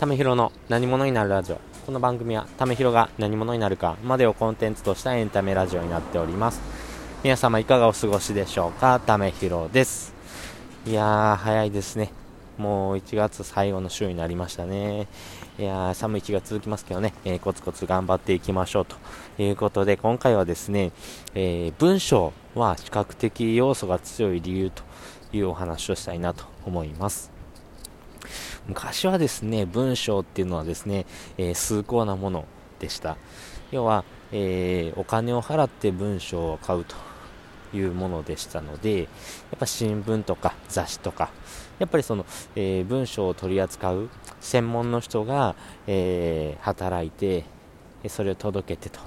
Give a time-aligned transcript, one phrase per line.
[0.00, 1.60] ためひろの何者になるラジオ。
[1.84, 6.62] この番組はためひろが何者になるかまでをコンテンツとしたエンタメラジオになっております。
[7.22, 8.98] 皆様いかがお過ごしでしょうか？
[9.00, 10.14] ためひろです。
[10.86, 12.12] いやー早いですね。
[12.56, 15.06] もう1月最後の週になりましたね。
[15.58, 18.96] いやー寒い日が続きますけどね、えー、コツコツ頑張っていきましょうと
[19.36, 20.92] いうことで今回はですね、
[21.34, 24.82] えー、文章は視覚的要素が強い理由と
[25.34, 27.38] いうお話をしたいなと思います。
[28.66, 31.06] 昔はですね、文章っていうのはですね、
[31.38, 32.44] えー、崇高なもの
[32.78, 33.16] でした。
[33.70, 36.96] 要は、えー、お金を払って文章を買うと
[37.72, 39.06] いうものでしたので、や
[39.56, 41.30] っぱ新聞とか雑誌とか、
[41.78, 44.08] やっぱりその、えー、文章を取り扱う
[44.40, 45.54] 専門の人が、
[45.86, 47.44] えー、働いて、
[48.08, 49.00] それを届けてと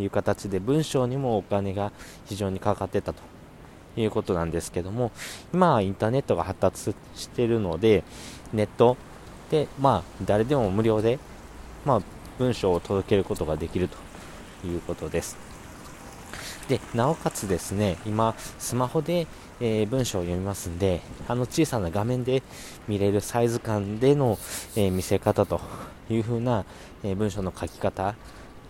[0.00, 1.92] いう形で文章にもお金が
[2.24, 3.22] 非常にかかってたと
[3.96, 5.10] いうことなんですけども、
[5.52, 8.04] 今はインターネットが発達しているので、
[8.52, 8.96] ネット
[9.50, 11.18] で、まあ、誰でも無料で、
[11.84, 12.00] まあ、
[12.38, 13.96] 文章を届けることができると
[14.66, 15.36] いうことです。
[16.68, 19.26] で、なおかつですね、今、スマホで、
[19.60, 22.42] えー、文章を読みますんで、あの小さな画面で
[22.88, 24.38] 見れるサイズ感での、
[24.74, 25.60] えー、見せ方と
[26.08, 26.64] いう風な、
[27.02, 28.14] えー、文章の書き方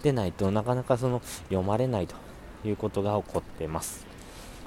[0.03, 2.17] でないとなかなかその読まれないと
[2.65, 4.12] いうことが起こっています。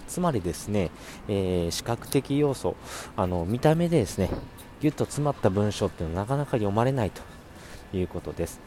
[0.08, 0.92] つまりですね、
[1.28, 2.76] えー、視覚的要素、
[3.16, 4.30] あの見た目でですね、
[4.82, 7.22] ぎゅっと詰まった文章っていうのはなかなか読まれないと
[7.96, 8.60] いうことです。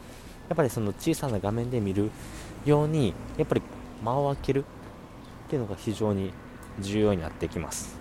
[0.49, 2.11] やっぱりその小さな画面で見る
[2.65, 3.61] ように、やっぱり
[4.03, 4.65] 間を空ける
[5.45, 6.33] っていうのが非常に
[6.79, 7.97] 重要になってきます。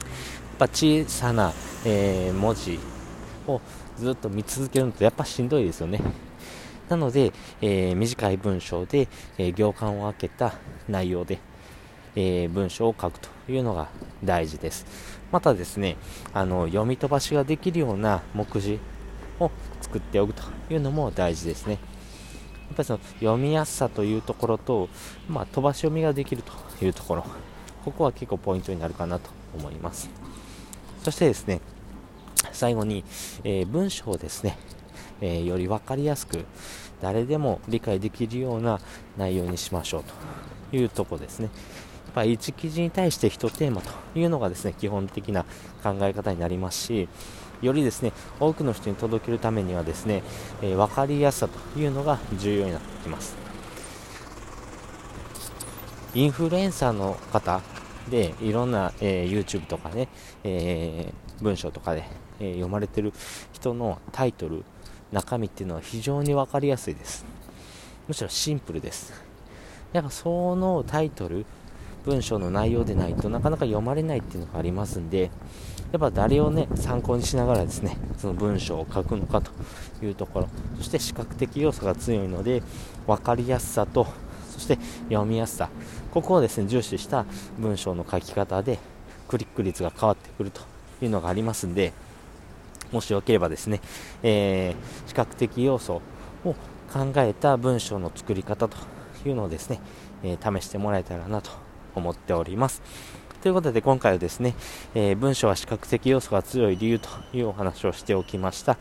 [0.00, 1.52] やっぱ小さな、
[1.84, 2.78] えー、文字
[3.46, 3.60] を
[3.98, 6.00] ずっと見続けるのとやっぱしんどいですよね。
[6.88, 10.54] なので、えー、短い文章で、えー、行間を空けた
[10.88, 11.38] 内容で、
[12.16, 13.88] え文章を書くというのが
[14.22, 14.86] 大事です。
[15.32, 15.96] またですね、
[16.32, 18.78] あの読み飛ばしができるような目次
[19.40, 21.72] を作っておくというのも大事ですね。
[21.72, 21.78] や
[22.72, 24.88] っぱりその読みやすさというところと、
[25.28, 26.52] まあ、飛ばし読みができると
[26.84, 27.26] いうところ、
[27.84, 30.08] ここは結構ポイントになるかなと思います。
[31.02, 31.60] そしてですね、
[32.52, 33.04] 最後に、
[33.44, 34.56] えー、文章をですね、
[35.20, 36.44] えー、より分かりやすく、
[37.02, 38.80] 誰でも理解できるような
[39.18, 40.04] 内容にしましょう
[40.70, 41.50] というとこですね。
[42.14, 45.44] ぱ1記事に対して1テーマというのがですね基本的な
[45.82, 47.08] 考え方になりますし
[47.62, 50.22] よりですね多くの人に届けるためにはですね、
[50.62, 53.36] えー、分かりやすさというのが重要になってきます。
[56.14, 57.60] インフルエンサーの方
[58.08, 60.06] でいろんな、えー、YouTube とかね、
[60.44, 62.04] えー、文章とかで、
[62.38, 63.12] え読まれてる
[63.52, 64.64] 人のタイトル
[65.12, 67.24] 中身っていうのは非常に分かりやすいです。
[68.06, 69.12] むしろシンプルです。
[69.92, 71.46] やっぱそのタイトル
[72.04, 75.30] 文章の内容でないとなかなか読まれないっていうのがありますんで、
[75.92, 79.50] やっぱ誰をね、参考にしながらですね、その文章を書くのかと
[80.04, 82.62] いうところ、そして視覚的要素が強いので、
[83.06, 84.06] 分かりやすさと、
[84.50, 84.78] そして
[85.08, 85.70] 読みやすさ、
[86.12, 87.24] ここをですね、重視した
[87.58, 88.78] 文章の書き方で、
[89.28, 90.60] クリック率が変わってくると
[91.00, 91.92] いうのがありますんで、
[92.92, 93.80] もしよければですね、
[94.22, 96.02] えー、視覚的要素
[96.44, 96.54] を
[96.92, 98.76] 考えた文章の作り方と
[99.26, 99.80] いうのをですね、
[100.22, 101.50] えー、試してもらえたらなと
[101.94, 102.82] 思っております。
[103.42, 104.54] ということで今回はですね、
[104.94, 108.78] えー、文章は視覚的要素が強い理由というお話をしておきました。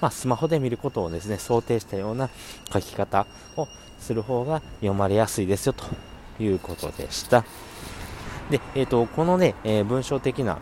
[0.00, 2.30] まあ、スマホで見ることをですね、想定したような
[2.72, 3.26] 書き方
[3.56, 3.66] を
[3.98, 5.84] する方が読まれやすいですよと
[6.42, 7.44] いうことでした。
[8.50, 10.58] で、えっ、ー、と、このね、えー、文章的な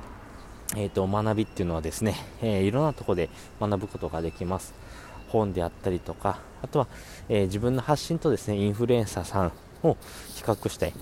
[0.75, 3.31] えーと、学びっていうのはですね、えー、いろんなところで
[3.61, 4.73] 学ぶことができます。
[5.29, 6.87] 本であったりとか、あとは、
[7.29, 9.97] え、自分の発信とですね、インフルエンサーさんを
[10.35, 10.95] 比較したい。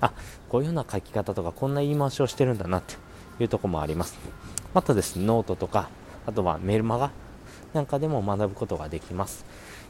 [0.00, 0.12] あ、
[0.48, 2.96] こういうような書き方とか、こんな言い回しをしてるんだなって
[3.40, 4.18] いうとこもあります。
[4.74, 5.88] またですね、ノートとか、
[6.26, 7.10] あとはメルマガ
[7.74, 9.44] なんかでも学ぶことができます。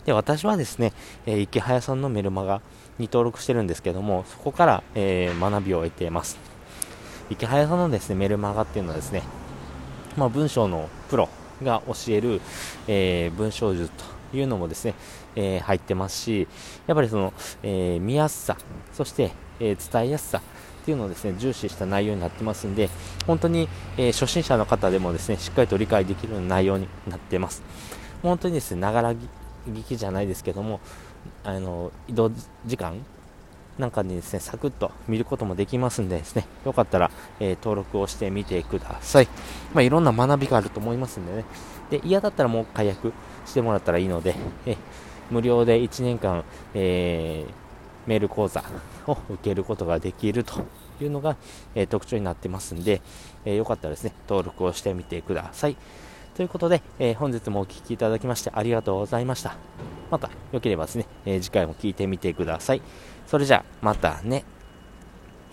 [0.05, 0.93] で、私はですね、
[1.27, 2.61] えー、イケハヤさんのメルマガ
[2.99, 6.39] に登録してるんですけども、そこから、えー、学びを得ています。
[7.31, 9.23] イケハヤさんのですね、メルマガっていうのはですね、
[10.17, 11.29] まあ、文章のプロ
[11.63, 12.41] が教える、
[12.87, 14.95] えー、文章術というのもですね、
[15.37, 16.49] えー、入ってますし、
[16.87, 17.33] やっぱりその、
[17.63, 18.57] えー、見やすさ、
[18.93, 22.89] そして、え伝えやすさっていうのをですね、重視した内容になってますんで、
[23.27, 27.63] 本当に、え初心者の方でもですね、しっかりと理解できるような内容になってます。
[28.23, 30.81] 本当にですね、ながら聞きじゃないですけども、
[31.45, 32.31] あの、移動
[32.67, 33.05] 時間
[33.79, 39.29] なんかにですね、サクッと見ることもできますんでですね、よかったら、えー、登録をしてみてください。
[39.73, 41.45] まあ、いろんな学びがあると思いますんでね。
[41.91, 43.13] で、嫌だったらもう解約
[43.47, 44.35] してもらったらいいので、
[44.67, 44.77] え
[45.31, 46.45] 無料で1年間、
[46.75, 48.65] えー、メール講座
[49.07, 50.65] を受けることができると
[51.01, 51.37] いうのが、
[51.75, 53.01] えー、特徴になってますんで、
[53.45, 55.77] えー、よかったらですね、登録をしてみてください。
[56.39, 59.57] ということで、えー、本日もお聴きいただきましてありがとうございました。
[60.09, 62.83] また、よければですね、えー、次回も聴いてみてください。
[63.27, 64.45] それじゃあ、またね。